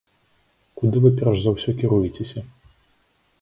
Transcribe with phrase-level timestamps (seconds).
[0.79, 2.45] Куды вы перш за ўсё кіруецеся?